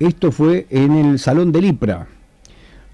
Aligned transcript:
Esto 0.00 0.32
fue 0.32 0.66
en 0.70 0.96
el 0.96 1.18
Salón 1.18 1.52
del 1.52 1.66
IPRA. 1.66 2.06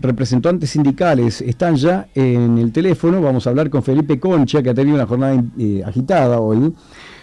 Representantes 0.00 0.70
sindicales 0.70 1.40
están 1.40 1.76
ya 1.76 2.08
en 2.16 2.58
el 2.58 2.72
teléfono. 2.72 3.22
Vamos 3.22 3.46
a 3.46 3.50
hablar 3.50 3.70
con 3.70 3.84
Felipe 3.84 4.18
Concha, 4.18 4.60
que 4.60 4.70
ha 4.70 4.74
tenido 4.74 4.96
una 4.96 5.06
jornada 5.06 5.40
eh, 5.56 5.84
agitada 5.86 6.40
hoy. 6.40 6.74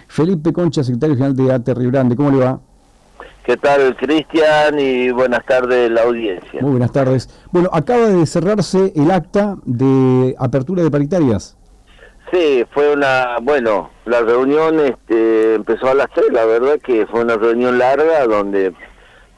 Felipe 0.07 0.53
Concha, 0.53 0.85
secretario 0.85 1.17
general 1.17 1.35
de 1.35 1.51
ATE 1.51 1.73
Río 1.73 1.91
Grande. 1.91 2.15
¿Cómo 2.15 2.31
le 2.31 2.37
va? 2.37 2.61
¿Qué 3.45 3.57
tal, 3.57 3.93
Cristian? 3.97 4.79
Y 4.79 5.11
buenas 5.11 5.45
tardes, 5.45 5.91
la 5.91 6.03
audiencia. 6.03 6.61
Muy 6.61 6.71
buenas 6.71 6.93
tardes. 6.93 7.29
Bueno, 7.51 7.69
acaba 7.73 8.07
de 8.07 8.25
cerrarse 8.25 8.93
el 8.95 9.11
acta 9.11 9.57
de 9.65 10.33
apertura 10.39 10.81
de 10.81 10.91
paritarias. 10.91 11.57
Sí, 12.31 12.63
fue 12.73 12.93
una, 12.93 13.35
bueno, 13.41 13.89
la 14.05 14.21
reunión 14.21 14.79
este, 14.79 15.55
empezó 15.55 15.89
a 15.89 15.93
las 15.93 16.09
tres, 16.11 16.27
la 16.31 16.45
verdad 16.45 16.79
que 16.81 17.05
fue 17.05 17.19
una 17.19 17.35
reunión 17.35 17.77
larga 17.77 18.25
donde 18.25 18.73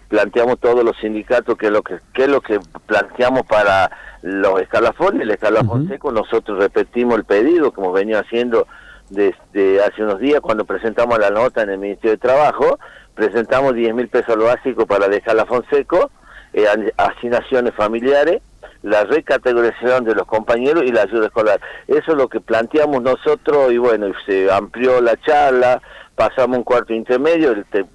planteamos 0.07 0.59
todos 0.59 0.83
los 0.83 0.97
sindicatos 0.97 1.57
qué 1.57 1.67
es 1.67 1.71
lo 1.71 1.81
que 1.81 1.99
qué 2.13 2.23
es 2.23 2.29
lo 2.29 2.41
que 2.41 2.59
planteamos 2.85 3.45
para 3.45 3.89
los 4.21 4.59
escalafones, 4.59 5.21
el 5.21 5.31
escalafón 5.31 5.87
seco, 5.87 6.11
nosotros 6.11 6.57
repetimos 6.57 7.15
el 7.15 7.25
pedido 7.25 7.71
que 7.71 7.79
hemos 7.79 7.93
venido 7.93 8.19
haciendo 8.19 8.67
desde 9.09 9.83
hace 9.83 10.03
unos 10.03 10.19
días 10.19 10.41
cuando 10.41 10.65
presentamos 10.65 11.19
la 11.19 11.29
nota 11.29 11.61
en 11.61 11.69
el 11.69 11.77
Ministerio 11.77 12.11
de 12.11 12.17
Trabajo, 12.17 12.79
presentamos 13.13 13.75
10 13.75 13.93
mil 13.93 14.07
pesos 14.07 14.35
lo 14.35 14.45
básico 14.45 14.87
para 14.87 15.05
el 15.05 15.13
escalafón 15.13 15.63
seco, 15.69 16.09
eh, 16.53 16.65
asignaciones 16.97 17.75
familiares, 17.75 18.41
la 18.81 19.03
recategorización 19.03 20.05
de 20.05 20.15
los 20.15 20.25
compañeros 20.25 20.83
y 20.85 20.91
la 20.91 21.03
ayuda 21.03 21.27
escolar. 21.27 21.59
Eso 21.87 22.11
es 22.11 22.17
lo 22.17 22.27
que 22.27 22.39
planteamos 22.39 23.01
nosotros 23.01 23.71
y 23.71 23.77
bueno, 23.77 24.07
se 24.25 24.51
amplió 24.51 25.01
la 25.01 25.17
charla, 25.17 25.81
pasamos 26.15 26.57
un 26.57 26.63
cuarto 26.63 26.93
intermedio, 26.93 27.53
te, 27.71 27.85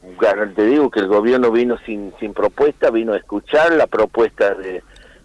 te 0.54 0.66
digo 0.66 0.90
que 0.90 1.00
el 1.00 1.08
gobierno 1.08 1.50
vino 1.50 1.76
sin, 1.86 2.12
sin 2.20 2.34
propuesta, 2.34 2.90
vino 2.90 3.14
a 3.14 3.16
escuchar 3.16 3.72
la 3.72 3.86
propuesta 3.86 4.54
de, 4.54 4.82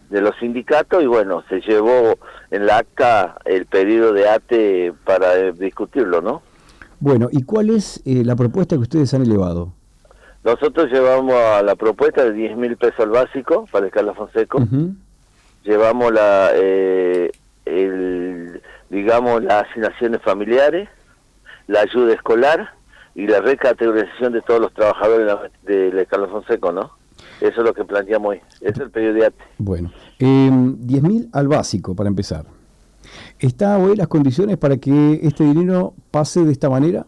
de 0.09 0.21
los 0.21 0.35
sindicatos 0.37 1.03
y 1.03 1.05
bueno, 1.05 1.43
se 1.49 1.59
llevó 1.61 2.17
en 2.51 2.65
la 2.65 2.77
acta 2.77 3.35
el 3.45 3.65
pedido 3.65 4.13
de 4.13 4.29
ATE 4.29 4.93
para 5.03 5.35
eh, 5.35 5.51
discutirlo, 5.51 6.21
¿no? 6.21 6.41
Bueno, 6.99 7.27
¿y 7.31 7.43
cuál 7.43 7.69
es 7.69 8.01
eh, 8.05 8.23
la 8.23 8.35
propuesta 8.35 8.75
que 8.75 8.83
ustedes 8.83 9.13
han 9.13 9.23
elevado? 9.23 9.73
Nosotros 10.43 10.91
llevamos 10.91 11.33
a 11.33 11.63
la 11.63 11.75
propuesta 11.75 12.23
de 12.23 12.31
10 12.31 12.55
mil 12.55 12.77
pesos 12.77 12.99
al 12.99 13.09
básico 13.09 13.67
para 13.71 13.85
el 13.85 13.87
escalafón 13.87 14.29
seco. 14.31 14.59
Llevamos 15.63 16.13
la, 16.13 16.51
eh, 16.53 17.31
el, 17.65 18.61
digamos, 18.89 19.43
las 19.43 19.65
asignaciones 19.65 20.21
familiares, 20.21 20.87
la 21.67 21.81
ayuda 21.81 22.13
escolar 22.13 22.74
y 23.15 23.27
la 23.27 23.39
recategorización 23.39 24.33
de 24.33 24.41
todos 24.41 24.59
los 24.59 24.73
trabajadores 24.73 25.31
del 25.63 25.97
escalafón 25.97 26.45
seco, 26.45 26.71
¿no? 26.71 26.91
Eso 27.39 27.61
es 27.61 27.65
lo 27.65 27.73
que 27.73 27.85
planteamos 27.85 28.31
hoy. 28.31 28.41
es 28.61 28.77
el 28.77 28.91
pedido 28.91 29.13
de 29.13 29.25
ATE. 29.27 29.43
Bueno, 29.57 29.91
eh, 30.19 30.49
10.000 30.49 31.29
al 31.33 31.47
básico, 31.47 31.95
para 31.95 32.09
empezar. 32.09 32.45
¿Está 33.39 33.77
hoy 33.77 33.95
las 33.95 34.07
condiciones 34.07 34.57
para 34.57 34.77
que 34.77 35.19
este 35.23 35.43
dinero 35.43 35.93
pase 36.11 36.43
de 36.43 36.51
esta 36.51 36.69
manera? 36.69 37.05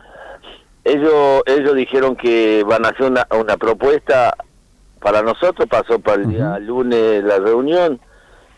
Ellos, 0.83 1.43
ellos 1.45 1.75
dijeron 1.75 2.15
que 2.15 2.63
van 2.63 2.85
a 2.85 2.89
hacer 2.89 3.11
una, 3.11 3.27
una 3.37 3.57
propuesta 3.57 4.33
para 5.01 5.21
nosotros, 5.21 5.67
pasó 5.69 5.99
para 5.99 6.21
el 6.21 6.29
día 6.29 6.59
lunes 6.59 7.23
la 7.23 7.39
reunión, 7.39 7.99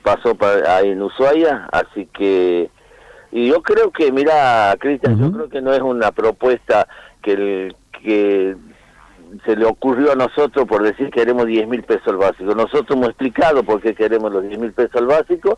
pasó 0.04 0.36
para, 0.36 0.78
ahí 0.78 0.90
en 0.90 1.02
Ushuaia, 1.02 1.68
así 1.72 2.08
que... 2.14 2.70
Y 3.32 3.48
yo 3.48 3.62
creo 3.62 3.92
que, 3.92 4.12
mira, 4.12 4.76
Cristian, 4.80 5.20
yo 5.20 5.32
creo 5.32 5.50
que 5.50 5.62
no 5.62 5.72
es 5.72 5.82
una 5.82 6.12
propuesta 6.12 6.88
que, 7.22 7.32
el, 7.34 7.76
que 8.02 8.56
se 9.46 9.56
le 9.56 9.66
ocurrió 9.66 10.12
a 10.12 10.16
nosotros 10.16 10.66
por 10.68 10.84
decir 10.84 11.08
que 11.08 11.20
queremos 11.20 11.46
10 11.46 11.68
mil 11.68 11.84
pesos 11.84 12.08
al 12.08 12.18
básico. 12.18 12.56
Nosotros 12.56 12.92
hemos 12.92 13.10
explicado 13.10 13.64
por 13.64 13.82
qué 13.82 13.94
queremos 13.94 14.32
los 14.32 14.44
10 14.44 14.60
mil 14.60 14.74
pesos 14.74 14.96
al 14.96 15.08
básico. 15.08 15.58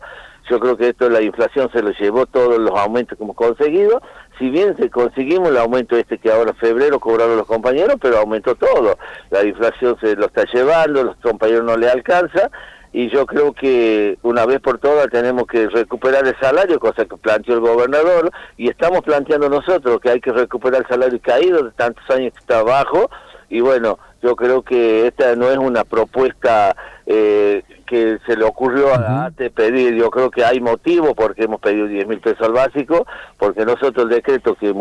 Yo 0.50 0.58
creo 0.58 0.76
que 0.76 0.88
esto 0.88 1.08
la 1.08 1.22
inflación 1.22 1.70
se 1.72 1.82
lo 1.82 1.90
llevó 1.92 2.26
todos 2.26 2.58
los 2.58 2.78
aumentos 2.78 3.16
que 3.16 3.24
hemos 3.24 3.36
conseguido. 3.36 4.02
Si 4.38 4.50
bien 4.50 4.76
se 4.76 4.90
conseguimos 4.90 5.50
el 5.50 5.56
aumento 5.56 5.96
este 5.96 6.18
que 6.18 6.30
ahora 6.30 6.50
en 6.50 6.56
febrero 6.56 6.98
cobraron 6.98 7.36
los 7.36 7.46
compañeros, 7.46 7.96
pero 8.00 8.18
aumentó 8.18 8.54
todo. 8.56 8.98
La 9.30 9.44
inflación 9.44 9.96
se 10.00 10.16
lo 10.16 10.26
está 10.26 10.44
llevando, 10.52 11.04
los 11.04 11.16
compañeros 11.16 11.64
no 11.64 11.76
le 11.76 11.88
alcanza 11.88 12.50
y 12.92 13.08
yo 13.08 13.24
creo 13.26 13.52
que 13.52 14.18
una 14.22 14.44
vez 14.44 14.60
por 14.60 14.78
todas 14.78 15.08
tenemos 15.08 15.46
que 15.46 15.68
recuperar 15.68 16.26
el 16.26 16.38
salario, 16.38 16.78
cosa 16.78 17.04
que 17.06 17.16
planteó 17.16 17.54
el 17.54 17.60
gobernador, 17.60 18.30
y 18.56 18.68
estamos 18.68 19.00
planteando 19.00 19.48
nosotros 19.48 19.98
que 20.00 20.10
hay 20.10 20.20
que 20.20 20.32
recuperar 20.32 20.82
el 20.82 20.88
salario 20.88 21.20
caído 21.22 21.62
de 21.64 21.70
tantos 21.72 22.08
años 22.10 22.32
que 22.34 22.40
está 22.40 22.62
bajo, 22.62 23.10
y 23.48 23.60
bueno, 23.60 23.98
yo 24.22 24.36
creo 24.36 24.62
que 24.62 25.06
esta 25.06 25.34
no 25.36 25.50
es 25.50 25.58
una 25.58 25.84
propuesta 25.84 26.76
eh, 27.06 27.62
que 27.92 28.18
se 28.24 28.36
le 28.36 28.44
ocurrió 28.44 28.94
a 28.94 29.26
ATE 29.26 29.50
pedir. 29.50 29.94
Yo 29.96 30.08
creo 30.10 30.30
que 30.30 30.44
hay 30.44 30.60
motivo 30.60 31.14
porque 31.14 31.44
hemos 31.44 31.60
pedido 31.60 31.86
10 31.86 32.06
mil 32.06 32.20
pesos 32.20 32.40
al 32.40 32.52
básico, 32.52 33.06
porque 33.36 33.66
nosotros 33.66 34.04
el 34.04 34.08
decreto 34.08 34.54
que 34.54 34.72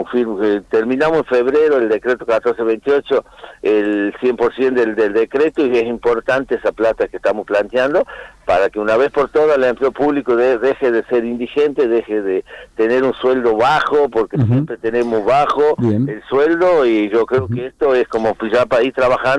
terminamos 0.69 1.17
en 1.17 1.25
febrero, 1.25 1.77
el 1.77 1.89
decreto 1.89 2.25
1428, 2.25 3.25
el 3.63 4.13
100% 4.21 4.71
del, 4.71 4.95
del 4.95 5.13
decreto, 5.13 5.65
y 5.65 5.77
es 5.77 5.85
importante 5.85 6.55
esa 6.55 6.71
plata 6.71 7.07
que 7.07 7.17
estamos 7.17 7.45
planteando 7.45 8.05
para 8.45 8.69
que 8.69 8.79
una 8.79 8.97
vez 8.97 9.11
por 9.11 9.29
todas 9.29 9.57
el 9.57 9.63
empleo 9.63 9.91
público 9.91 10.35
deje 10.35 10.91
de 10.91 11.03
ser 11.05 11.23
indigente, 11.23 11.87
deje 11.87 12.21
de 12.21 12.43
tener 12.75 13.03
un 13.03 13.13
sueldo 13.13 13.55
bajo, 13.55 14.09
porque 14.09 14.37
siempre 14.37 14.77
tenemos 14.77 15.23
bajo 15.23 15.75
el 15.79 16.21
sueldo 16.27 16.85
y 16.85 17.09
yo 17.09 17.25
creo 17.25 17.47
que 17.47 17.67
esto 17.67 17.95
es 17.95 18.07
como 18.09 18.35
ya 18.51 18.65
para 18.65 18.83
ir 18.83 18.93
trabajando 18.93 19.30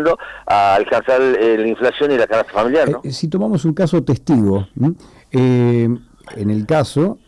a 0.46 0.74
alcanzar 0.74 1.20
la 1.20 1.66
inflación 1.66 2.10
y 2.12 2.18
la 2.18 2.26
canasta 2.26 2.52
familiar. 2.52 2.90
¿no? 2.90 3.00
Eh, 3.04 3.12
si 3.12 3.28
tomamos 3.28 3.64
un 3.64 3.74
caso 3.74 4.02
testigo, 4.02 4.66
eh, 5.30 5.88
en 6.36 6.50
el 6.50 6.66
caso 6.66 7.18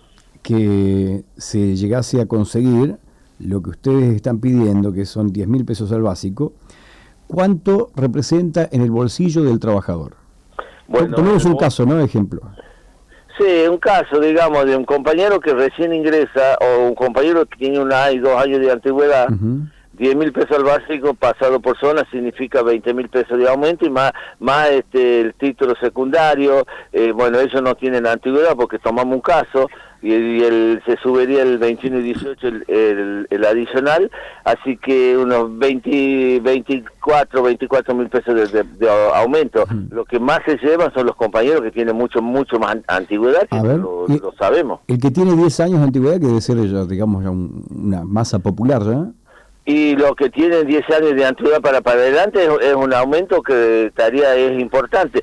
que 0.42 1.24
se 1.36 1.74
llegase 1.74 2.20
a 2.20 2.26
conseguir 2.26 2.97
lo 3.38 3.62
que 3.62 3.70
ustedes 3.70 4.14
están 4.14 4.38
pidiendo, 4.41 4.92
que 4.92 5.06
son 5.06 5.32
10 5.32 5.48
mil 5.48 5.64
pesos 5.64 5.91
al 5.92 6.03
básico, 6.03 6.53
¿cuánto 7.26 7.91
representa 7.97 8.69
en 8.70 8.82
el 8.82 8.91
bolsillo 8.91 9.42
del 9.42 9.58
trabajador? 9.58 10.16
Bueno, 10.86 11.14
Tomemos 11.14 11.44
un 11.44 11.56
caso, 11.56 11.86
¿no? 11.86 11.98
Ejemplo. 12.00 12.42
Sí, 13.38 13.66
un 13.69 13.78
caso, 13.78 14.20
digamos, 14.20 14.64
de 14.64 14.76
un 14.76 14.84
compañero 14.84 15.41
que 15.41 15.53
recién 15.54 15.92
ingresa 15.92 16.56
o 16.60 16.86
un 16.86 16.94
compañero 16.94 17.44
que 17.47 17.56
tiene 17.56 17.80
una 17.80 18.12
y 18.12 18.19
dos 18.19 18.41
años 18.41 18.60
de 18.60 18.70
antigüedad, 18.70 19.28
10 19.97 20.16
mil 20.16 20.32
pesos 20.32 20.56
al 20.56 20.65
básico 20.65 21.15
pasado 21.15 21.60
por 21.60 21.78
zona 21.78 22.05
significa 22.10 22.62
20 22.62 22.94
mil 22.94 23.09
pesos 23.09 23.38
de 23.38 23.49
aumento 23.49 23.87
y 23.87 23.91
más, 23.91 24.12
más 24.41 24.71
este, 24.71 25.21
el 25.21 25.34
título 25.34 25.75
secundario. 25.81 26.66
Eh, 26.93 27.12
bueno, 27.12 27.38
ellos 27.41 27.62
no 27.62 27.75
tienen 27.75 28.06
antigüedad 28.06 28.56
porque 28.56 28.78
tomamos 28.78 29.15
un 29.15 29.21
caso 29.21 29.69
y, 30.04 30.43
el, 30.43 30.83
se 30.84 30.97
subiría 30.99 31.43
el 31.43 31.59
21 31.59 32.00
y 32.00 32.03
18 32.03 32.49
el, 32.49 33.27
el, 33.31 33.44
adicional, 33.44 34.10
así 34.44 34.77
que 34.77 35.16
unos 35.16 35.59
20, 35.59 36.41
24, 36.41 37.43
24 37.43 37.94
mil 37.94 38.09
pesos 38.09 38.53
de, 38.53 38.91
aumento. 39.15 39.65
Lo 39.91 40.04
que 40.04 40.21
más 40.21 40.41
se 40.44 40.59
llevan 40.59 40.93
son 40.93 41.06
los 41.06 41.16
compañeros 41.16 41.62
que 41.62 41.71
tienen 41.71 41.97
mucho, 41.97 42.21
mucho 42.21 42.59
más 42.59 42.77
antigüedad, 42.87 43.49
que 43.49 43.56
lo, 43.56 44.06
sabemos. 44.38 44.81
El 44.88 44.99
que 44.99 45.10
tiene 45.10 45.34
10 45.37 45.60
años 45.60 45.78
de 45.78 45.84
antigüedad, 45.84 46.21
que 46.21 46.27
debe 46.27 46.41
ser, 46.43 46.56
digamos, 46.87 47.25
una 47.25 48.04
masa 48.04 48.41
popular, 48.41 48.83
¿ya? 48.83 49.06
Y 49.64 49.97
los 49.97 50.14
que 50.16 50.30
tienen 50.30 50.66
10 50.66 50.91
años 50.91 51.14
de 51.14 51.25
antigüedad 51.25 51.60
para 51.60 51.80
para 51.80 52.00
adelante 52.00 52.47
es, 52.60 52.75
un 52.75 52.92
aumento 52.92 53.42
que 53.42 53.86
estaría 53.86 54.34
es 54.36 54.60
importante. 54.60 55.22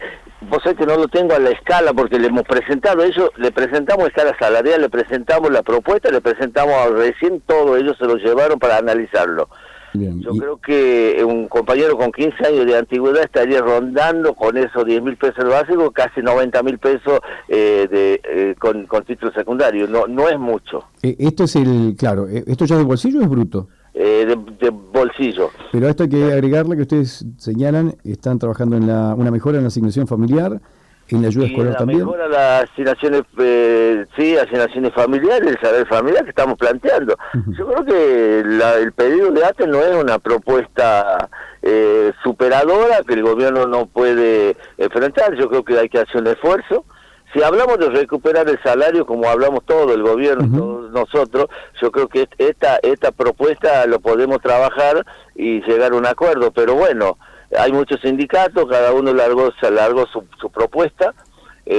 Vos 0.50 0.60
sabés 0.64 0.80
que 0.80 0.86
no 0.88 0.98
lo 0.98 1.08
tengo 1.08 1.36
a 1.36 1.40
la 1.40 1.52
escala 1.52 1.94
porque 1.94 2.18
le 2.18 2.28
hemos 2.28 2.44
presentado 2.44 3.04
eso, 3.04 3.32
le 3.38 3.52
presentamos 3.52 4.08
escala 4.08 4.36
salarial, 4.40 4.82
le 4.82 4.90
presentamos 4.90 5.52
la 5.52 5.62
propuesta, 5.62 6.10
le 6.10 6.22
presentamos 6.22 6.92
recién 6.94 7.42
todo, 7.42 7.78
ellos 7.78 7.96
se 8.00 8.06
lo 8.06 8.16
llevaron 8.16 8.58
para 8.58 8.78
analizarlo. 8.78 9.48
Yo 9.94 10.32
creo 10.32 10.58
que 10.58 11.22
un 11.26 11.50
compañero 11.50 11.98
con 11.98 12.14
15 12.14 12.48
años 12.48 12.66
de 12.66 12.78
antigüedad 12.78 13.24
estaría 13.24 13.60
rondando 13.60 14.34
con 14.34 14.56
esos 14.58 14.86
10 14.86 15.02
mil 15.02 15.18
pesos 15.18 15.44
básicos 15.44 15.92
casi 15.92 16.22
90 16.22 16.64
mil 16.64 16.78
pesos 16.80 17.20
eh, 17.50 17.88
de, 17.92 18.22
eh, 18.24 18.56
con, 18.58 18.86
con 18.88 19.04
título 19.04 19.34
secundario. 19.34 19.88
No, 19.88 20.08
no 20.08 20.30
es 20.30 20.40
mucho. 20.40 20.86
Eh, 21.04 21.18
esto 21.20 21.44
es 21.44 21.58
el, 21.58 21.96
claro, 21.98 22.26
¿esto 22.28 22.64
ya 22.64 22.78
de 22.78 22.84
bolsillo 22.84 23.20
o 23.20 23.24
es 23.24 23.30
bruto? 23.30 23.68
Eh, 23.94 24.26
de, 24.60 24.70
bolsillo. 24.70 25.50
Pero 25.72 25.90
esto 25.90 26.04
hay 26.04 26.10
que 26.10 26.24
agregarle 26.24 26.78
que 26.78 26.84
ustedes 26.84 27.26
señalan, 27.38 27.96
están 28.06 28.40
trabajando 28.40 28.78
en 28.78 28.88
la, 28.88 29.14
una 29.16 29.32
mejora 29.32 29.58
en 29.58 29.66
la 29.66 29.68
asignación 29.68 30.08
familiar, 30.08 30.62
en 31.10 31.22
la 31.22 31.28
ayuda 31.28 31.48
escolar 31.48 31.76
también. 31.76 32.00
mejora 32.00 32.30
las 32.30 32.72
asignaciones, 32.72 33.24
eh, 33.38 34.06
sí, 34.18 34.38
asignaciones 34.38 34.94
familiares, 34.94 35.50
el 35.50 35.60
saber 35.60 35.86
familiar 35.88 36.24
que 36.24 36.30
estamos 36.30 36.58
planteando. 36.58 37.18
Yo 37.58 37.68
creo 37.68 37.86
que 37.86 38.40
el 38.40 38.94
pedido 38.94 39.30
de 39.32 39.44
ATE 39.44 39.68
no 39.68 39.82
es 39.82 39.94
una 39.94 40.20
propuesta 40.20 41.30
eh, 41.62 42.14
superadora 42.24 43.02
que 43.06 43.16
el 43.16 43.24
gobierno 43.24 43.68
no 43.68 43.88
puede 43.88 44.56
enfrentar. 44.78 45.36
Yo 45.36 45.50
creo 45.50 45.66
que 45.66 45.78
hay 45.78 45.90
que 45.90 46.00
hacer 46.00 46.22
un 46.22 46.28
esfuerzo 46.28 46.86
si 47.34 47.42
hablamos 47.42 47.80
de 47.80 47.90
recuperar 47.90 48.50
el 48.50 48.62
salario, 48.62 49.06
como 49.06 49.30
hablamos 49.30 49.66
todo 49.66 49.94
el 49.94 50.04
gobierno, 50.04 50.48
todos 50.58 50.92
nosotros, 50.92 51.48
yo 51.82 51.92
creo 51.92 52.08
que 52.08 52.28
esta, 52.38 52.78
esta 52.84 53.12
propuesta 53.12 53.86
lo 53.86 54.00
podemos 54.00 54.42
trabajar 54.42 55.06
y 55.36 55.62
llegar 55.62 55.94
a 55.94 55.96
un 55.96 56.06
acuerdo, 56.06 56.52
pero 56.52 56.76
bueno, 56.76 57.18
hay 57.58 57.72
muchos 57.72 58.02
sindicatos, 58.02 58.66
cada 58.70 58.94
uno 58.94 59.14
largó, 59.14 59.52
se 59.60 59.72
largó 59.72 60.06
su, 60.08 60.26
su 60.40 60.50
propuesta, 60.50 61.14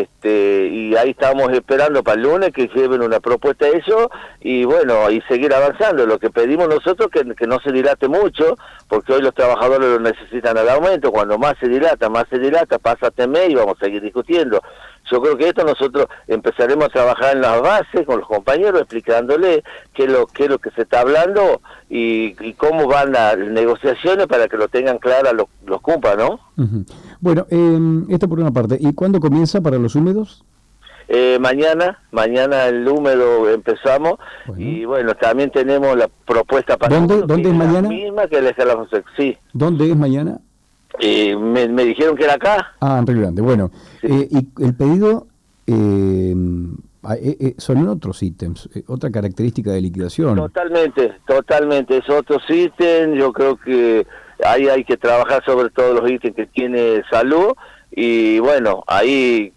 este 0.00 0.68
y 0.68 0.96
ahí 0.96 1.10
estamos 1.10 1.52
esperando 1.52 2.02
para 2.02 2.16
el 2.16 2.22
lunes 2.22 2.50
que 2.52 2.68
lleven 2.68 3.02
una 3.02 3.20
propuesta 3.20 3.66
de 3.66 3.78
eso 3.78 4.10
y 4.40 4.64
bueno 4.64 5.10
y 5.10 5.20
seguir 5.22 5.52
avanzando. 5.52 6.06
Lo 6.06 6.18
que 6.18 6.30
pedimos 6.30 6.68
nosotros 6.68 7.10
que, 7.12 7.34
que 7.34 7.46
no 7.46 7.58
se 7.60 7.72
dilate 7.72 8.08
mucho 8.08 8.56
porque 8.88 9.12
hoy 9.12 9.22
los 9.22 9.34
trabajadores 9.34 9.88
lo 9.88 10.00
necesitan 10.00 10.56
al 10.56 10.68
aumento. 10.70 11.12
Cuando 11.12 11.38
más 11.38 11.54
se 11.60 11.68
dilata 11.68 12.08
más 12.08 12.24
se 12.30 12.38
dilata 12.38 12.78
pasa 12.78 13.08
este 13.08 13.26
mes 13.26 13.50
y 13.50 13.54
vamos 13.54 13.76
a 13.80 13.84
seguir 13.84 14.02
discutiendo. 14.02 14.62
Yo 15.10 15.20
creo 15.20 15.36
que 15.36 15.48
esto 15.48 15.64
nosotros 15.64 16.06
empezaremos 16.26 16.86
a 16.86 16.90
trabajar 16.90 17.34
en 17.34 17.42
las 17.42 17.60
bases 17.60 18.06
con 18.06 18.20
los 18.20 18.28
compañeros 18.28 18.80
explicándole 18.80 19.62
qué 19.92 20.06
lo, 20.06 20.26
qué 20.26 20.44
es 20.44 20.50
lo 20.50 20.58
que 20.58 20.70
se 20.70 20.82
está 20.82 21.00
hablando 21.00 21.60
y, 21.90 22.32
cómo 22.54 22.86
van 22.86 23.12
las 23.12 23.36
negociaciones 23.36 24.26
para 24.26 24.48
que 24.48 24.56
lo 24.56 24.68
tengan 24.68 24.98
clara 24.98 25.32
los, 25.32 25.46
los 25.66 25.80
¿no? 26.16 26.40
Bueno, 27.22 27.46
eh, 27.50 28.02
esto 28.08 28.28
por 28.28 28.40
una 28.40 28.50
parte. 28.50 28.76
¿Y 28.78 28.92
cuándo 28.94 29.20
comienza 29.20 29.60
para 29.60 29.78
los 29.78 29.94
húmedos? 29.94 30.44
Eh, 31.06 31.38
mañana, 31.40 32.00
mañana 32.10 32.66
el 32.66 32.86
húmedo 32.88 33.48
empezamos 33.48 34.14
y 34.56 34.84
bueno, 34.84 35.14
también 35.14 35.50
tenemos 35.50 35.96
la 35.96 36.08
propuesta 36.26 36.76
para... 36.76 36.96
¿Dónde, 36.96 37.22
¿dónde 37.26 37.48
es 37.48 37.54
mañana? 37.54 37.88
misma 37.88 38.26
que 38.26 38.38
el 38.38 38.54
sí. 39.16 39.36
¿Dónde 39.52 39.90
es 39.90 39.96
mañana? 39.96 40.40
Eh, 40.98 41.36
me, 41.36 41.84
dijeron 41.84 42.16
que 42.16 42.24
era 42.24 42.34
acá. 42.34 42.72
Ah, 42.80 42.98
en 42.98 43.06
Río 43.06 43.20
Grande. 43.20 43.40
Bueno, 43.40 43.70
eh, 44.02 44.28
y 44.28 44.64
el 44.64 44.74
pedido 44.74 45.28
eh, 45.66 46.34
son 47.58 47.88
otros 47.88 48.22
ítems, 48.22 48.68
otra 48.88 49.10
característica 49.10 49.70
de 49.70 49.80
liquidación. 49.80 50.34
Totalmente, 50.36 51.12
totalmente. 51.26 51.98
Es 51.98 52.10
otro 52.10 52.38
ítem. 52.48 53.14
Yo 53.14 53.32
creo 53.32 53.56
que 53.56 54.06
ahí 54.44 54.68
hay 54.68 54.84
que 54.84 54.96
trabajar 54.96 55.42
sobre 55.44 55.70
todos 55.70 56.00
los 56.00 56.10
ítems 56.10 56.36
que 56.36 56.46
tiene 56.46 57.02
salud. 57.10 57.54
Y 57.90 58.38
bueno, 58.38 58.84
ahí 58.86 59.52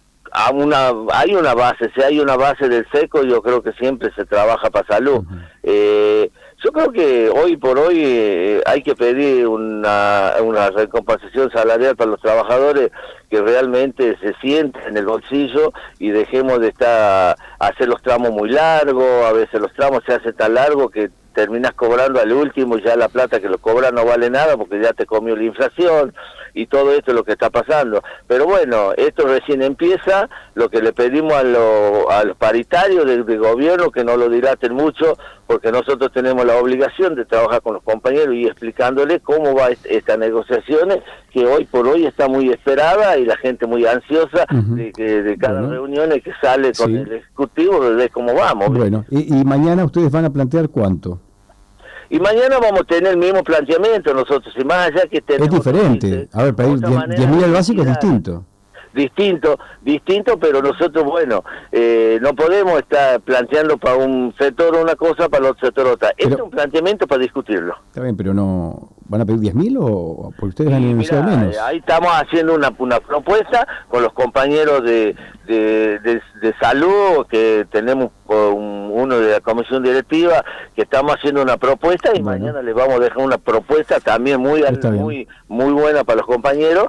una, 0.53 0.91
hay 1.11 1.35
una 1.35 1.53
base. 1.53 1.89
Si 1.95 2.01
hay 2.01 2.19
una 2.19 2.35
base 2.35 2.67
del 2.67 2.85
seco, 2.91 3.23
yo 3.23 3.41
creo 3.41 3.61
que 3.61 3.71
siempre 3.73 4.11
se 4.15 4.25
trabaja 4.25 4.69
para 4.69 4.87
salud. 4.87 5.23
Yo 6.63 6.71
creo 6.71 6.91
que 6.91 7.29
hoy 7.29 7.57
por 7.57 7.77
hoy 7.77 8.01
eh, 8.03 8.61
hay 8.65 8.81
que 8.81 8.95
pedir 8.95 9.47
una, 9.47 10.33
una 10.41 10.71
recompensación 10.71 11.51
salarial 11.51 11.95
para 11.95 12.09
los 12.11 12.21
trabajadores 12.21 12.89
que 13.29 13.41
realmente 13.41 14.17
se 14.19 14.33
sienten 14.41 14.81
en 14.87 14.97
el 14.97 15.05
bolsillo 15.05 15.73
y 15.99 16.09
dejemos 16.09 16.59
de 16.59 16.69
estar 16.69 17.35
hacer 17.59 17.87
los 17.87 18.01
tramos 18.01 18.31
muy 18.31 18.49
largos, 18.49 19.25
a 19.25 19.33
veces 19.33 19.59
los 19.59 19.73
tramos 19.73 20.03
se 20.05 20.13
hacen 20.13 20.33
tan 20.33 20.53
largos 20.53 20.91
que 20.91 21.09
terminas 21.35 21.73
cobrando 21.73 22.19
al 22.19 22.31
último 22.31 22.77
y 22.77 22.83
ya 22.83 22.95
la 22.95 23.09
plata 23.09 23.39
que 23.39 23.49
lo 23.49 23.59
cobra 23.59 23.91
no 23.91 24.05
vale 24.05 24.29
nada 24.29 24.57
porque 24.57 24.81
ya 24.81 24.93
te 24.93 25.05
comió 25.05 25.35
la 25.35 25.43
inflación 25.43 26.13
y 26.55 26.67
todo 26.67 26.93
esto 26.93 27.11
es 27.11 27.15
lo 27.15 27.23
que 27.23 27.33
está 27.33 27.49
pasando. 27.49 28.01
Pero 28.27 28.45
bueno, 28.45 28.93
esto 28.95 29.27
recién 29.27 29.61
empieza, 29.61 30.29
lo 30.55 30.69
que 30.69 30.81
le 30.81 30.93
pedimos 30.93 31.33
a, 31.33 31.43
los 31.43 32.37
paritarios 32.37 33.05
del, 33.05 33.25
gobierno 33.25 33.91
que 33.91 34.05
no 34.05 34.15
lo 34.15 34.29
dilaten 34.29 34.73
mucho, 34.73 35.17
porque 35.45 35.71
nosotros 35.71 36.11
tenemos 36.13 36.45
la 36.45 36.55
obligación 36.55 37.13
de 37.15 37.25
trabajar 37.25 37.61
con 37.61 37.73
los 37.73 37.83
compañeros 37.83 38.33
y 38.33 38.45
explicándole 38.47 39.19
cómo 39.19 39.53
va 39.53 39.69
estas 39.83 40.17
negociaciones, 40.17 40.99
que 41.31 41.45
hoy 41.45 41.65
por 41.65 41.85
hoy 41.87 42.05
está 42.05 42.29
muy 42.29 42.49
esperada 42.49 43.14
y 43.17 43.25
la 43.25 43.37
gente 43.37 43.65
muy 43.65 43.85
ansiosa 43.85 44.45
de, 44.49 44.91
de, 44.91 45.37
cada 45.37 45.61
reunión 45.61 46.09
que 46.21 46.31
sale 46.41 46.71
con 46.73 46.95
el 46.95 47.11
Ejecutivo 47.11 47.89
de 47.91 48.09
cómo 48.09 48.33
vamos. 48.33 48.69
Bueno, 48.69 49.05
y 49.09 49.43
mañana 49.43 49.85
ustedes 49.85 50.11
van 50.11 50.25
a 50.25 50.29
plantear 50.29 50.69
cuánto. 50.69 51.19
Y 52.09 52.19
mañana 52.19 52.59
vamos 52.59 52.81
a 52.81 52.83
tener 52.83 53.13
el 53.13 53.17
mismo 53.17 53.43
planteamiento 53.43 54.13
nosotros, 54.13 54.53
y 54.57 54.63
más 54.63 54.87
allá 54.87 55.07
que 55.07 55.21
tenemos... 55.21 55.47
Es 55.47 55.53
diferente. 55.53 56.29
a 56.33 56.43
ver, 56.43 56.55
pedir 56.55 56.77
10.000 56.79 57.43
al 57.43 57.51
básico 57.51 57.81
es 57.81 57.87
distinto 57.87 58.45
distinto, 58.95 59.59
distinto, 59.81 60.39
pero 60.39 60.61
nosotros, 60.61 61.03
bueno, 61.03 61.43
eh, 61.71 62.17
no 62.21 62.33
podemos 62.33 62.79
estar 62.79 63.19
planteando 63.21 63.77
para 63.77 63.97
un 63.97 64.33
sector 64.37 64.75
una 64.75 64.95
cosa, 64.95 65.29
para 65.29 65.45
el 65.45 65.51
otro 65.51 65.67
sector 65.67 65.87
otra. 65.87 66.09
este 66.17 66.33
es 66.33 66.41
un 66.41 66.49
planteamiento 66.49 67.05
para 67.05 67.21
discutirlo. 67.21 67.75
Está 67.87 68.01
bien, 68.01 68.17
pero 68.17 68.33
no... 68.33 68.94
¿Van 69.07 69.21
a 69.21 69.25
pedir 69.25 69.53
10.000 69.53 69.77
o 69.79 70.31
porque 70.31 70.45
ustedes 70.47 70.73
han 70.73 70.83
anunciado 70.83 71.23
menos? 71.23 71.57
Ahí 71.59 71.77
estamos 71.77 72.09
haciendo 72.11 72.55
una, 72.55 72.73
una 72.79 72.99
propuesta 72.99 73.67
con 73.87 74.01
los 74.01 74.11
compañeros 74.13 74.83
de, 74.83 75.15
de, 75.45 76.53
salud, 76.59 77.25
que 77.29 77.67
tenemos 77.71 78.09
uno 78.27 79.19
de 79.19 79.33
la 79.33 79.41
comisión 79.41 79.83
directiva, 79.83 80.43
que 80.75 80.81
estamos 80.83 81.15
haciendo 81.15 81.43
una 81.43 81.57
propuesta 81.57 82.11
y 82.15 82.23
mañana 82.23 82.63
les 82.63 82.73
vamos 82.73 82.95
a 82.95 82.99
dejar 82.99 83.19
una 83.19 83.37
propuesta 83.37 83.99
también 83.99 84.39
muy, 84.39 84.63
muy, 84.91 85.27
muy 85.47 85.73
buena 85.73 86.03
para 86.03 86.17
los 86.17 86.25
compañeros 86.25 86.87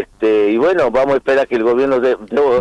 este, 0.00 0.50
y 0.50 0.56
bueno, 0.56 0.90
vamos 0.90 1.14
a 1.14 1.16
esperar 1.18 1.46
que 1.46 1.56
el 1.56 1.64
gobierno 1.64 2.00
dé, 2.00 2.16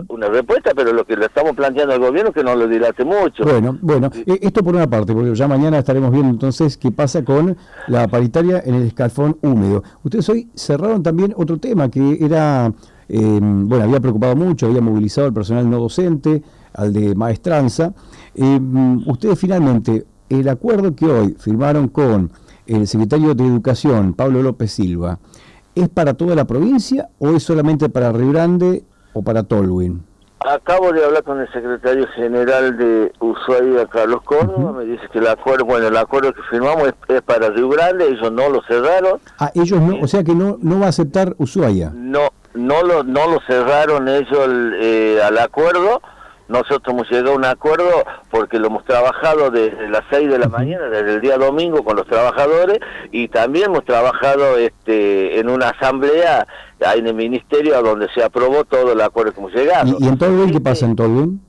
una 0.10 0.28
respuesta, 0.28 0.72
pero 0.76 0.92
lo 0.92 1.06
que 1.06 1.16
le 1.16 1.26
estamos 1.26 1.56
planteando 1.56 1.94
al 1.94 2.00
gobierno 2.00 2.30
es 2.30 2.36
que 2.36 2.44
no 2.44 2.56
lo 2.56 2.68
dilate 2.68 3.06
mucho. 3.06 3.44
Bueno, 3.44 3.78
bueno, 3.82 4.10
eh, 4.26 4.40
esto 4.42 4.64
por 4.64 4.76
una 4.76 4.90
parte, 4.90 5.14
porque 5.14 5.34
ya 5.34 5.48
mañana 5.48 5.80
estaremos 5.80 6.12
viendo 6.12 6.30
entonces 6.30 6.78
qué 6.78 6.92
pasa 6.92 7.24
con 7.24 7.56
la 7.88 8.08
paritaria 8.08 8.62
en 8.66 8.76
el 8.76 8.88
escalfón 8.88 9.38
húmedo. 9.42 9.84
Ustedes 10.04 10.28
hoy 10.30 10.50
cerraron 10.56 11.04
también 11.04 11.34
otro 11.38 11.58
tema 11.58 11.90
que 11.90 12.18
era, 12.20 12.72
em, 13.08 13.68
bueno, 13.68 13.86
había 13.86 14.00
preocupado 14.00 14.36
mucho, 14.36 14.68
había 14.68 14.82
movilizado 14.82 15.28
al 15.28 15.34
personal 15.34 15.70
no 15.70 15.80
docente, 15.80 16.42
al 16.74 16.92
de 16.92 17.16
maestranza. 17.16 17.94
Em, 18.36 19.08
ustedes 19.08 19.40
finalmente, 19.40 20.06
el 20.30 20.50
acuerdo 20.50 20.96
que 20.96 21.06
hoy 21.06 21.36
firmaron 21.40 21.88
con 21.88 22.32
el 22.66 22.88
secretario 22.88 23.36
de 23.36 23.46
Educación, 23.46 24.14
Pablo 24.14 24.42
López 24.42 24.72
Silva, 24.72 25.20
¿Es 25.76 25.88
para 25.90 26.14
toda 26.14 26.36
la 26.36 26.46
provincia 26.46 27.10
o 27.20 27.30
es 27.30 27.44
solamente 27.44 27.90
para 27.90 28.12
Río 28.12 28.32
Grande 28.32 28.84
o 29.14 29.22
para 29.22 29.44
Tolwyn? 29.44 30.04
Acabo 30.40 30.92
de 30.92 31.06
hablar 31.06 31.24
con 31.24 31.40
el 31.40 31.52
secretario 31.54 32.08
general 32.16 32.76
de 32.76 33.12
Ushuaia, 33.20 33.86
Carlos 33.86 34.22
Córdoba, 34.24 34.72
me 34.72 34.86
dice 34.86 35.04
que 35.14 35.20
el 35.20 35.28
acuerdo, 35.28 35.66
bueno, 35.66 35.88
el 35.88 35.96
acuerdo 35.96 36.34
que 36.34 36.42
firmamos 36.50 36.92
es, 37.08 37.22
para 37.22 37.50
Río 37.50 37.70
Grande, 37.70 38.08
ellos 38.08 38.32
no 38.32 38.50
lo 38.50 38.62
cerraron. 38.64 39.20
Ah, 39.38 39.52
ellos 39.54 39.80
no, 39.80 40.00
o 40.02 40.08
sea 40.08 40.24
que 40.24 40.34
no, 40.34 40.58
no 40.62 40.80
va 40.80 40.88
a 40.88 40.90
aceptar 40.90 41.36
Ushuaia. 41.38 41.92
No, 41.94 42.30
no 42.56 42.82
lo, 42.82 43.04
no 43.04 43.28
lo 43.28 43.40
cerraron 43.46 44.08
ellos 44.08 44.50
eh, 44.82 45.20
al 45.24 45.38
acuerdo, 45.38 46.02
nosotros 46.52 46.94
hemos 46.94 47.10
llegado 47.10 47.32
a 47.32 47.36
un 47.38 47.46
acuerdo 47.46 47.90
porque 48.30 48.60
lo 48.60 48.68
hemos 48.68 48.84
trabajado 48.86 49.50
desde 49.50 49.90
las 49.90 50.04
6 50.12 50.30
de 50.30 50.38
la 50.38 50.50
mañana, 50.50 50.86
desde 50.90 51.16
el 51.16 51.22
día 51.22 51.38
domingo 51.38 51.84
con 51.84 51.96
los 51.96 52.06
trabajadores 52.06 52.80
y 53.12 53.30
también 53.30 53.68
hemos 53.68 53.86
trabajado 53.86 54.58
este, 54.58 55.40
en 55.40 55.50
una 55.50 55.70
asamblea 55.70 56.46
en 56.96 57.08
el 57.08 57.14
ministerio 57.14 57.78
a 57.78 57.82
donde 57.82 58.08
se 58.14 58.24
aprobó 58.24 58.66
todo 58.66 58.92
el 58.92 59.02
acuerdo 59.02 59.34
que 59.34 59.40
hemos 59.40 59.54
llegado. 59.54 59.98
¿Y, 59.98 60.08
en 60.08 60.18
Tolwyn 60.18 60.52
qué 60.52 60.60
pasa 60.60 60.86
en 60.86 60.96
Tolwyn? 60.96 61.42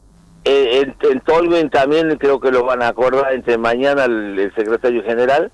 Eh, 0.44 0.94
en, 1.02 1.20
Tolwyn 1.20 1.68
también 1.70 2.16
creo 2.18 2.40
que 2.40 2.50
lo 2.50 2.64
van 2.64 2.82
a 2.82 2.88
acordar 2.88 3.32
entre 3.32 3.58
mañana 3.58 4.04
el, 4.04 4.52
secretario 4.54 5.02
general. 5.02 5.50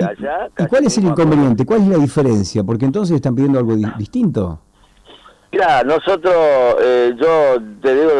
Allá, 0.00 0.48
¿Y 0.58 0.66
cuál 0.66 0.86
es 0.86 0.96
el 0.96 1.04
inconveniente? 1.04 1.66
¿Cuál 1.66 1.82
es 1.82 1.88
la 1.88 1.98
diferencia? 1.98 2.64
Porque 2.64 2.84
entonces 2.84 3.16
están 3.16 3.34
pidiendo 3.34 3.58
algo 3.58 3.76
distinto. 3.98 4.60
Mira, 5.52 5.84
nosotros, 5.84 6.34
eh, 6.80 7.12
yo 7.14 7.58
te 7.82 7.94
digo 7.94 8.10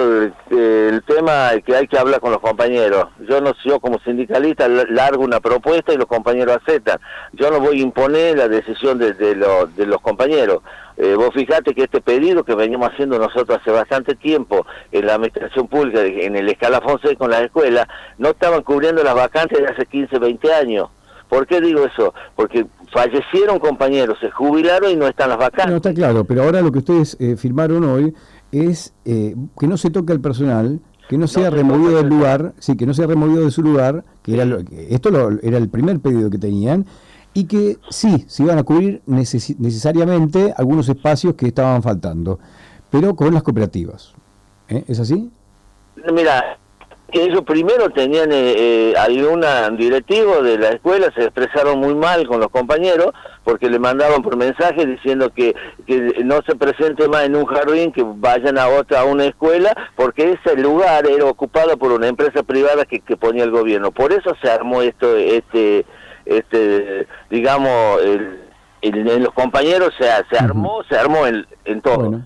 el, 0.50 1.02
tema 1.04 1.52
que 1.64 1.74
hay 1.74 1.88
que 1.88 1.98
hablar 1.98 2.20
con 2.20 2.30
los 2.30 2.42
compañeros. 2.42 3.08
Yo 3.26 3.40
no 3.40 3.54
yo 3.64 3.80
como 3.80 3.98
sindicalista 4.00 4.68
largo 4.68 5.24
una 5.24 5.40
propuesta 5.40 5.94
y 5.94 5.96
los 5.96 6.04
compañeros 6.04 6.58
aceptan. 6.62 7.00
Yo 7.32 7.50
no 7.50 7.58
voy 7.58 7.78
a 7.78 7.82
imponer 7.82 8.36
la 8.36 8.48
decisión 8.48 8.98
de, 8.98 9.34
los 9.34 10.00
compañeros. 10.02 10.58
Eh, 10.98 11.14
vos 11.14 11.30
fijate 11.32 11.74
que 11.74 11.84
este 11.84 12.02
pedido 12.02 12.44
que 12.44 12.54
venimos 12.54 12.90
haciendo 12.90 13.18
nosotros 13.18 13.58
hace 13.58 13.70
bastante 13.70 14.14
tiempo 14.14 14.66
en 14.90 15.06
la 15.06 15.14
administración 15.14 15.68
pública, 15.68 16.02
en 16.02 16.36
el 16.36 16.50
escalafón 16.50 17.00
C 17.00 17.16
con 17.16 17.30
las 17.30 17.40
escuelas, 17.40 17.88
no 18.18 18.28
estaban 18.28 18.62
cubriendo 18.62 19.02
las 19.02 19.14
vacantes 19.14 19.58
de 19.58 19.68
hace 19.68 19.86
15, 19.86 20.18
20 20.18 20.52
años. 20.52 20.90
¿Por 21.32 21.46
qué 21.46 21.62
digo 21.62 21.86
eso? 21.86 22.12
Porque 22.36 22.66
fallecieron 22.92 23.58
compañeros, 23.58 24.18
se 24.20 24.30
jubilaron 24.30 24.90
y 24.90 24.96
no 24.96 25.06
están 25.06 25.30
las 25.30 25.38
vacantes. 25.38 25.66
No, 25.66 25.76
está 25.76 25.94
claro, 25.94 26.24
pero 26.26 26.42
ahora 26.42 26.60
lo 26.60 26.70
que 26.70 26.80
ustedes 26.80 27.16
eh, 27.20 27.36
firmaron 27.36 27.84
hoy 27.84 28.12
es 28.52 28.92
eh, 29.06 29.34
que 29.58 29.66
no 29.66 29.78
se 29.78 29.88
toque 29.88 30.12
al 30.12 30.20
personal, 30.20 30.78
que 31.08 31.16
no 31.16 31.26
sea 31.26 31.48
removido 31.48 31.96
del 31.96 32.08
lugar, 32.08 32.52
sí, 32.58 32.76
que 32.76 32.84
no 32.84 32.92
sea 32.92 33.06
removido 33.06 33.46
de 33.46 33.50
su 33.50 33.62
lugar, 33.62 34.04
que 34.22 34.34
era 34.34 34.44
esto 34.90 35.08
era 35.42 35.56
el 35.56 35.70
primer 35.70 36.00
pedido 36.00 36.28
que 36.28 36.36
tenían, 36.36 36.84
y 37.32 37.44
que 37.44 37.78
sí, 37.88 38.26
se 38.28 38.42
iban 38.42 38.58
a 38.58 38.62
cubrir 38.62 39.00
necesariamente 39.06 40.52
algunos 40.54 40.86
espacios 40.90 41.34
que 41.34 41.46
estaban 41.46 41.82
faltando, 41.82 42.40
pero 42.90 43.16
con 43.16 43.32
las 43.32 43.42
cooperativas. 43.42 44.12
¿Eh? 44.68 44.84
¿Es 44.86 45.00
así? 45.00 45.30
Mira, 46.12 46.58
que 47.12 47.22
ellos 47.22 47.42
primero 47.42 47.90
tenían 47.90 48.32
eh, 48.32 48.54
eh, 48.56 48.94
algún 48.96 49.44
directivo 49.76 50.42
de 50.42 50.58
la 50.58 50.70
escuela, 50.70 51.12
se 51.14 51.24
expresaron 51.24 51.78
muy 51.78 51.94
mal 51.94 52.26
con 52.26 52.40
los 52.40 52.48
compañeros 52.48 53.12
porque 53.44 53.68
le 53.68 53.78
mandaban 53.78 54.22
por 54.22 54.36
mensaje 54.36 54.86
diciendo 54.86 55.30
que, 55.34 55.54
que 55.86 56.22
no 56.24 56.40
se 56.46 56.56
presente 56.56 57.08
más 57.08 57.24
en 57.24 57.36
un 57.36 57.44
jardín, 57.44 57.92
que 57.92 58.02
vayan 58.04 58.58
a 58.58 58.68
otra, 58.68 59.00
a 59.00 59.04
una 59.04 59.26
escuela, 59.26 59.74
porque 59.94 60.38
ese 60.42 60.56
lugar 60.56 61.06
era 61.06 61.26
ocupado 61.26 61.76
por 61.76 61.92
una 61.92 62.08
empresa 62.08 62.42
privada 62.42 62.84
que, 62.84 63.00
que 63.00 63.16
ponía 63.16 63.44
el 63.44 63.50
gobierno. 63.50 63.90
Por 63.90 64.12
eso 64.12 64.34
se 64.40 64.50
armó 64.50 64.80
esto, 64.82 65.16
este, 65.16 65.84
este, 66.24 67.06
digamos, 67.30 68.00
el, 68.02 68.40
en, 68.80 69.22
los 69.22 69.34
compañeros 69.34 69.92
se, 69.98 70.06
se 70.30 70.42
armó, 70.42 70.82
se 70.88 70.96
armó 70.96 71.26
en, 71.26 71.46
en 71.64 71.80
todo. 71.80 72.22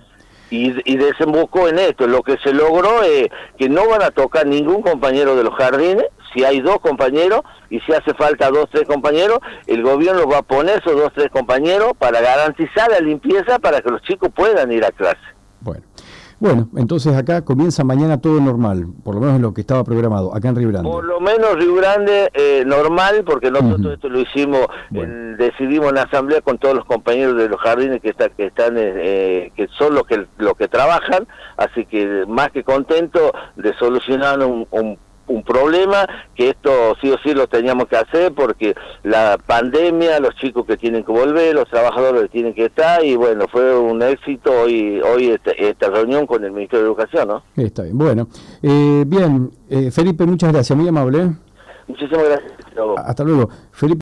Y, 0.50 0.74
y, 0.90 0.96
desembocó 0.96 1.68
en 1.68 1.78
esto. 1.78 2.06
Lo 2.06 2.22
que 2.22 2.36
se 2.38 2.52
logró 2.52 3.02
es 3.02 3.28
que 3.58 3.68
no 3.68 3.88
van 3.88 4.02
a 4.02 4.10
tocar 4.10 4.46
ningún 4.46 4.82
compañero 4.82 5.34
de 5.34 5.42
los 5.42 5.54
jardines. 5.54 6.06
Si 6.32 6.44
hay 6.44 6.60
dos 6.60 6.78
compañeros 6.80 7.40
y 7.70 7.80
si 7.80 7.92
hace 7.92 8.14
falta 8.14 8.50
dos, 8.50 8.66
tres 8.70 8.86
compañeros, 8.86 9.38
el 9.66 9.82
gobierno 9.82 10.28
va 10.28 10.38
a 10.38 10.42
poner 10.42 10.78
esos 10.78 10.94
dos, 10.94 11.12
tres 11.14 11.30
compañeros 11.30 11.92
para 11.98 12.20
garantizar 12.20 12.90
la 12.90 13.00
limpieza 13.00 13.58
para 13.58 13.80
que 13.80 13.90
los 13.90 14.02
chicos 14.02 14.30
puedan 14.34 14.70
ir 14.70 14.84
a 14.84 14.92
clase. 14.92 15.18
Bueno. 15.60 15.82
Bueno, 16.38 16.68
entonces 16.76 17.16
acá 17.16 17.42
comienza 17.42 17.82
mañana 17.82 18.20
todo 18.20 18.40
normal, 18.40 18.86
por 19.02 19.14
lo 19.14 19.22
menos 19.22 19.40
lo 19.40 19.54
que 19.54 19.62
estaba 19.62 19.82
programado, 19.84 20.34
acá 20.34 20.48
en 20.48 20.56
Río 20.56 20.68
Grande. 20.68 20.90
Por 20.90 21.04
lo 21.04 21.18
menos 21.18 21.54
Río 21.54 21.74
Grande 21.76 22.30
eh, 22.34 22.62
normal, 22.66 23.24
porque 23.24 23.50
nosotros 23.50 23.94
esto 23.94 24.10
lo 24.10 24.20
hicimos, 24.20 24.66
decidimos 24.90 25.88
en 25.88 25.94
la 25.94 26.02
asamblea 26.02 26.42
con 26.42 26.58
todos 26.58 26.74
los 26.74 26.84
compañeros 26.84 27.36
de 27.36 27.48
los 27.48 27.58
jardines 27.58 28.02
que, 28.02 28.10
está, 28.10 28.28
que 28.28 28.46
están, 28.46 28.74
eh, 28.76 29.50
que 29.56 29.68
son 29.78 29.94
los 29.94 30.02
que, 30.06 30.26
los 30.36 30.54
que 30.54 30.68
trabajan, 30.68 31.26
así 31.56 31.86
que 31.86 32.24
más 32.28 32.50
que 32.50 32.64
contento 32.64 33.32
de 33.56 33.72
solucionar 33.78 34.38
un, 34.40 34.66
un 34.70 34.98
un 35.28 35.42
problema 35.42 36.06
que 36.34 36.50
esto 36.50 36.96
sí 37.00 37.10
o 37.10 37.18
sí 37.18 37.34
lo 37.34 37.46
teníamos 37.46 37.86
que 37.86 37.96
hacer 37.96 38.32
porque 38.32 38.74
la 39.02 39.38
pandemia, 39.44 40.20
los 40.20 40.34
chicos 40.36 40.66
que 40.66 40.76
tienen 40.76 41.04
que 41.04 41.12
volver, 41.12 41.54
los 41.54 41.68
trabajadores 41.68 42.22
que 42.22 42.28
tienen 42.28 42.54
que 42.54 42.66
estar 42.66 43.04
y 43.04 43.16
bueno, 43.16 43.46
fue 43.50 43.76
un 43.76 44.02
éxito 44.02 44.52
hoy 44.52 45.00
hoy 45.00 45.30
este, 45.30 45.68
esta, 45.68 45.90
reunión 45.90 46.26
con 46.26 46.44
el 46.44 46.52
Ministerio 46.52 46.84
de 46.84 46.90
Educación, 46.90 47.28
¿no? 47.28 47.42
Está 47.56 47.82
bien, 47.82 47.98
bueno. 47.98 48.28
Eh, 48.62 49.04
bien, 49.06 49.50
eh, 49.68 49.90
Felipe, 49.90 50.24
muchas 50.26 50.52
gracias, 50.52 50.76
muy 50.76 50.88
amable. 50.88 51.30
Muchísimas 51.88 52.24
gracias. 52.24 52.52
Hasta 52.96 53.24
luego. 53.24 53.48
Felipe 53.70 53.94